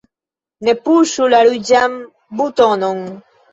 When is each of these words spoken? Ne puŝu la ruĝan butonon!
Ne 0.67 0.73
puŝu 0.87 1.27
la 1.35 1.43
ruĝan 1.51 2.01
butonon! 2.43 3.07